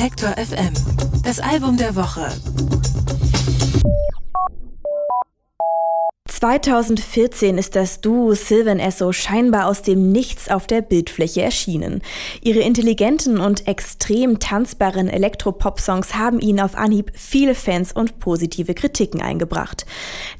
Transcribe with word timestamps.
Detektor 0.00 0.30
FM. 0.30 0.72
Das 1.24 1.40
Album 1.40 1.76
der 1.76 1.94
Woche. 1.94 2.26
2014 6.26 7.58
ist 7.58 7.76
das 7.76 8.00
Duo 8.00 8.32
Sylvan 8.32 8.78
Esso 8.78 9.12
scheinbar 9.12 9.66
aus 9.66 9.82
dem 9.82 10.10
Nichts 10.10 10.50
auf 10.50 10.66
der 10.66 10.80
Bildfläche 10.80 11.42
erschienen. 11.42 12.00
Ihre 12.40 12.60
intelligenten 12.60 13.38
und 13.40 13.68
extrem 13.68 14.38
tanzbaren 14.38 15.10
Elektropop-Songs 15.10 16.14
haben 16.14 16.40
ihnen 16.40 16.60
auf 16.60 16.78
Anhieb 16.78 17.12
viele 17.14 17.54
Fans 17.54 17.92
und 17.92 18.20
positive 18.20 18.72
Kritiken 18.72 19.20
eingebracht. 19.20 19.84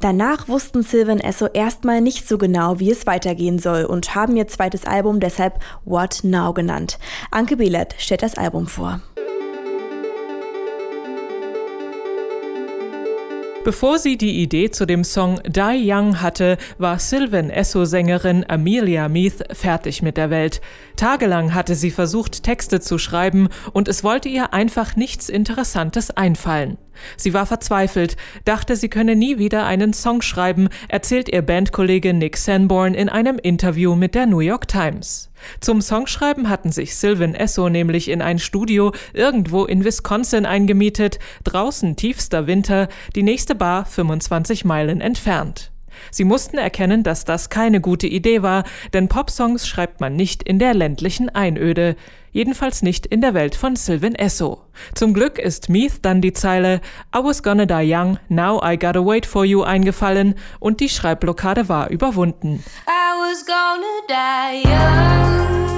Danach 0.00 0.48
wussten 0.48 0.82
Sylvan 0.82 1.20
Esso 1.20 1.48
erstmal 1.52 2.00
nicht 2.00 2.26
so 2.26 2.38
genau, 2.38 2.80
wie 2.80 2.90
es 2.90 3.06
weitergehen 3.06 3.58
soll 3.58 3.84
und 3.84 4.14
haben 4.14 4.38
ihr 4.38 4.48
zweites 4.48 4.86
Album 4.86 5.20
deshalb 5.20 5.58
What 5.84 6.20
Now 6.22 6.54
genannt. 6.54 6.98
Anke 7.30 7.58
Behlert 7.58 7.94
stellt 7.98 8.22
das 8.22 8.38
Album 8.38 8.66
vor. 8.66 9.02
Bevor 13.62 13.98
sie 13.98 14.16
die 14.16 14.40
Idee 14.40 14.70
zu 14.70 14.86
dem 14.86 15.04
Song 15.04 15.38
Die 15.46 15.82
Young 15.84 16.22
hatte, 16.22 16.56
war 16.78 16.98
Sylvan 16.98 17.50
Esso-Sängerin 17.50 18.46
Amelia 18.48 19.06
Meath 19.10 19.44
fertig 19.54 20.00
mit 20.00 20.16
der 20.16 20.30
Welt. 20.30 20.62
Tagelang 20.96 21.52
hatte 21.52 21.74
sie 21.74 21.90
versucht, 21.90 22.42
Texte 22.42 22.80
zu 22.80 22.96
schreiben 22.96 23.50
und 23.74 23.86
es 23.86 24.02
wollte 24.02 24.30
ihr 24.30 24.54
einfach 24.54 24.96
nichts 24.96 25.28
Interessantes 25.28 26.10
einfallen. 26.10 26.78
Sie 27.16 27.34
war 27.34 27.46
verzweifelt, 27.46 28.16
dachte, 28.44 28.76
sie 28.76 28.88
könne 28.88 29.16
nie 29.16 29.38
wieder 29.38 29.66
einen 29.66 29.92
Song 29.92 30.22
schreiben, 30.22 30.68
erzählt 30.88 31.28
ihr 31.28 31.42
Bandkollege 31.42 32.12
Nick 32.14 32.36
Sanborn 32.36 32.94
in 32.94 33.08
einem 33.08 33.38
Interview 33.38 33.94
mit 33.94 34.14
der 34.14 34.26
New 34.26 34.40
York 34.40 34.68
Times. 34.68 35.30
Zum 35.60 35.80
Songschreiben 35.80 36.48
hatten 36.48 36.70
sich 36.70 36.96
Sylvan 36.96 37.34
Esso 37.34 37.68
nämlich 37.68 38.08
in 38.08 38.22
ein 38.22 38.38
Studio 38.38 38.92
irgendwo 39.12 39.64
in 39.64 39.84
Wisconsin 39.84 40.46
eingemietet, 40.46 41.18
draußen 41.44 41.96
tiefster 41.96 42.46
Winter, 42.46 42.88
die 43.14 43.22
nächste 43.22 43.54
Bar 43.54 43.86
25 43.86 44.64
Meilen 44.64 45.00
entfernt. 45.00 45.72
Sie 46.10 46.24
mussten 46.24 46.58
erkennen, 46.58 47.02
dass 47.02 47.24
das 47.24 47.50
keine 47.50 47.80
gute 47.80 48.06
Idee 48.06 48.42
war, 48.42 48.64
denn 48.92 49.08
Popsongs 49.08 49.66
schreibt 49.66 50.00
man 50.00 50.16
nicht 50.16 50.42
in 50.42 50.58
der 50.58 50.74
ländlichen 50.74 51.28
Einöde. 51.28 51.96
Jedenfalls 52.32 52.82
nicht 52.82 53.06
in 53.06 53.20
der 53.20 53.34
Welt 53.34 53.56
von 53.56 53.74
Sylvan 53.74 54.14
Esso. 54.14 54.62
Zum 54.94 55.14
Glück 55.14 55.38
ist 55.38 55.68
Meath 55.68 55.98
dann 56.02 56.20
die 56.20 56.32
Zeile 56.32 56.80
I 57.14 57.18
was 57.22 57.42
gonna 57.42 57.66
die 57.66 57.92
young, 57.92 58.18
now 58.28 58.60
I 58.64 58.78
gotta 58.78 59.04
wait 59.04 59.26
for 59.26 59.44
you 59.44 59.62
eingefallen 59.62 60.36
und 60.60 60.80
die 60.80 60.88
Schreibblockade 60.88 61.68
war 61.68 61.90
überwunden. 61.90 62.62
I 62.86 63.18
was 63.18 63.44
gonna 63.44 64.06
die 64.08 64.68
young. 64.68 65.69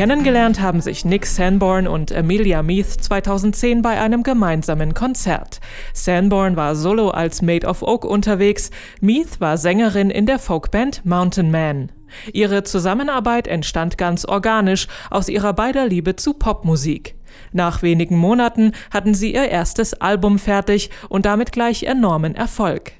Kennengelernt 0.00 0.62
haben 0.62 0.80
sich 0.80 1.04
Nick 1.04 1.26
Sanborn 1.26 1.86
und 1.86 2.10
Amelia 2.10 2.62
Meath 2.62 2.86
2010 2.88 3.82
bei 3.82 4.00
einem 4.00 4.22
gemeinsamen 4.22 4.94
Konzert. 4.94 5.60
Sanborn 5.92 6.56
war 6.56 6.74
solo 6.74 7.10
als 7.10 7.42
Made 7.42 7.66
of 7.66 7.82
Oak 7.82 8.06
unterwegs, 8.06 8.70
Meath 9.02 9.42
war 9.42 9.58
Sängerin 9.58 10.08
in 10.08 10.24
der 10.24 10.38
Folkband 10.38 11.04
Mountain 11.04 11.50
Man. 11.50 11.92
Ihre 12.32 12.64
Zusammenarbeit 12.64 13.46
entstand 13.46 13.98
ganz 13.98 14.24
organisch 14.24 14.88
aus 15.10 15.28
ihrer 15.28 15.52
beider 15.52 15.86
Liebe 15.86 16.16
zu 16.16 16.32
Popmusik. 16.32 17.14
Nach 17.52 17.82
wenigen 17.82 18.16
Monaten 18.16 18.72
hatten 18.90 19.12
sie 19.12 19.34
ihr 19.34 19.50
erstes 19.50 19.92
Album 19.92 20.38
fertig 20.38 20.88
und 21.10 21.26
damit 21.26 21.52
gleich 21.52 21.82
enormen 21.82 22.34
Erfolg. 22.34 22.92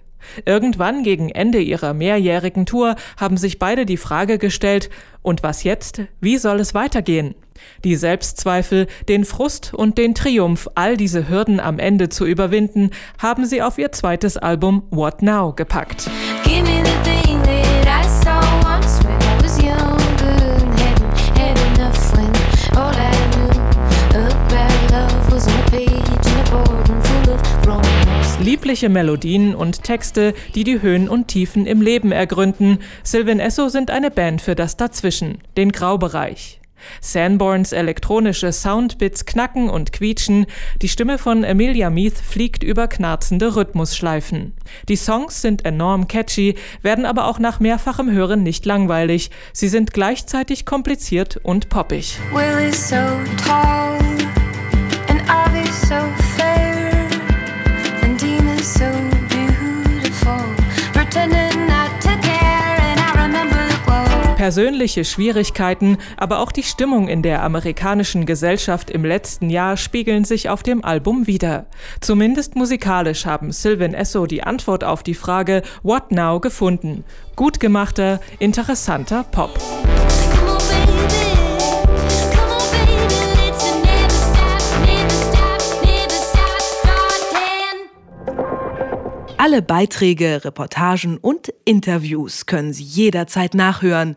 Irgendwann 0.45 1.03
gegen 1.03 1.29
Ende 1.29 1.61
ihrer 1.61 1.95
mehrjährigen 1.95 2.67
Tour 2.67 2.97
haben 3.17 3.37
sich 3.37 3.59
beide 3.59 3.87
die 3.87 3.97
Frage 3.97 4.39
gestellt, 4.39 4.91
und 5.23 5.43
was 5.43 5.65
jetzt? 5.65 6.03
Wie 6.21 6.39
soll 6.39 6.61
es 6.61 6.73
weitergehen? 6.73 7.35
Die 7.85 7.97
Selbstzweifel, 7.97 8.87
den 9.09 9.25
Frust 9.27 9.75
und 9.75 9.99
den 9.99 10.15
Triumph, 10.15 10.69
all 10.75 10.97
diese 10.97 11.29
Hürden 11.29 11.61
am 11.61 11.79
Ende 11.79 12.09
zu 12.09 12.25
überwinden, 12.27 12.91
haben 13.19 13.45
sie 13.45 13.61
auf 13.61 13.79
ihr 13.79 13.93
zweites 13.93 14.39
Album 14.39 14.83
What 14.91 15.23
Now 15.23 15.53
gepackt. 15.53 16.09
Liebliche 28.41 28.89
Melodien 28.89 29.55
und 29.55 29.83
Texte, 29.83 30.33
die 30.55 30.65
die 30.65 30.81
Höhen 30.81 31.11
und 31.11 31.29
Tiefen 31.29 31.67
im 31.67 31.83
Leben 31.83 32.11
ergründen. 32.11 32.79
Sylvan 33.05 33.39
Esso 33.39 33.69
sind 33.69 33.91
eine 33.91 34.11
Band 34.11 34.41
für 34.41 34.55
das 34.55 34.79
Dazwischen, 34.79 35.43
den 35.59 35.73
Graubereich. 35.73 36.59
Sanborns 37.03 37.73
elektronische 37.73 38.51
Soundbits 38.51 39.27
knacken 39.27 39.69
und 39.69 39.93
quietschen, 39.93 40.47
die 40.81 40.89
Stimme 40.89 41.19
von 41.19 41.45
Amelia 41.45 41.91
Meath 41.91 42.17
fliegt 42.17 42.63
über 42.63 42.89
knarzende 42.89 43.57
Rhythmusschleifen. 43.57 44.55
Die 44.89 44.97
Songs 44.97 45.43
sind 45.43 45.67
enorm 45.67 46.09
catchy, 46.09 46.55
werden 46.81 47.05
aber 47.05 47.27
auch 47.27 47.41
nach 47.41 47.61
mehrfachem 47.61 48.11
Hören 48.11 48.43
nicht 48.43 48.65
langweilig. 48.65 49.31
Sie 49.53 49.69
sind 49.69 49.93
gleichzeitig 49.93 50.65
kompliziert 50.65 51.39
und 51.43 51.69
poppig. 51.69 52.19
Will 52.33 52.69
is 52.71 52.89
so 52.89 52.97
tall 53.47 54.10
Persönliche 64.41 65.05
Schwierigkeiten, 65.05 65.99
aber 66.17 66.39
auch 66.39 66.51
die 66.51 66.63
Stimmung 66.63 67.09
in 67.09 67.21
der 67.21 67.43
amerikanischen 67.43 68.25
Gesellschaft 68.25 68.89
im 68.89 69.05
letzten 69.05 69.51
Jahr 69.51 69.77
spiegeln 69.77 70.25
sich 70.25 70.49
auf 70.49 70.63
dem 70.63 70.83
Album 70.83 71.27
wider. 71.27 71.67
Zumindest 72.01 72.57
musikalisch 72.57 73.27
haben 73.27 73.53
Sylvan 73.53 73.93
Esso 73.93 74.25
die 74.25 74.43
Antwort 74.43 74.83
auf 74.83 75.03
die 75.03 75.13
Frage 75.13 75.61
What 75.83 76.11
Now 76.11 76.41
gefunden. 76.41 77.05
Gut 77.37 77.61
gemachter, 77.61 78.19
interessanter 78.39 79.25
Pop. 79.25 79.59
Alle 89.37 89.61
Beiträge, 89.61 90.47
Reportagen 90.47 91.19
und 91.19 91.53
Interviews 91.67 92.47
können 92.47 92.73
Sie 92.73 92.85
jederzeit 92.85 93.53
nachhören 93.53 94.17